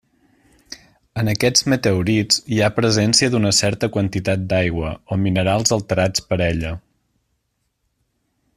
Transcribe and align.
En 1.23 1.27
aquests 1.33 1.65
meteorits 1.73 2.39
hi 2.55 2.61
ha 2.61 2.69
presència 2.77 3.29
d'una 3.35 3.51
certa 3.57 3.89
quantitat 3.97 4.49
d'aigua, 4.55 4.95
o 5.15 5.19
minerals 5.27 5.75
alterats 5.79 6.25
per 6.31 6.41
ella. 6.47 6.73